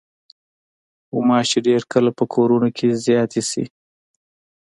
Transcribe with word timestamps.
غوماشې 1.13 1.59
ډېر 1.67 1.81
کله 1.93 2.09
په 2.17 2.23
کورونو 2.33 2.67
کې 2.77 2.87
زیاتې 3.05 3.41
شي. 3.49 3.63